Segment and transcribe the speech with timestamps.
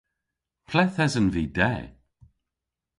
[0.69, 1.71] Ple'th esen vy de?